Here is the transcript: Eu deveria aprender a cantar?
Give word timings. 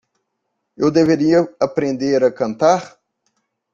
Eu 0.75 0.89
deveria 0.89 1.47
aprender 1.59 2.23
a 2.23 2.31
cantar? 2.31 2.99